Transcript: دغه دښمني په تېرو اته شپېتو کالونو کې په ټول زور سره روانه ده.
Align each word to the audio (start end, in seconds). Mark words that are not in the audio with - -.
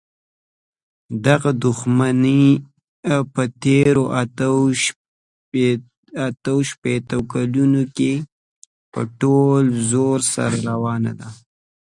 دغه 1.25 1.51
دښمني 1.63 2.43
په 3.33 3.43
تېرو 3.63 4.03
اته 6.27 6.49
شپېتو 6.69 7.17
کالونو 7.31 7.83
کې 7.97 8.13
په 8.93 9.01
ټول 9.19 9.63
زور 9.89 10.19
سره 10.33 10.57
روانه 10.69 11.11
ده. 11.19 11.29